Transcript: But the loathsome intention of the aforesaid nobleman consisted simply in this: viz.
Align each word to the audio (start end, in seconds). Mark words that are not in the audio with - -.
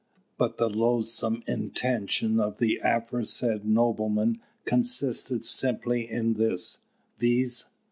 But 0.35 0.57
the 0.57 0.67
loathsome 0.67 1.43
intention 1.45 2.39
of 2.39 2.57
the 2.57 2.79
aforesaid 2.83 3.65
nobleman 3.65 4.41
consisted 4.65 5.45
simply 5.45 6.09
in 6.09 6.33
this: 6.33 6.79
viz. 7.19 7.65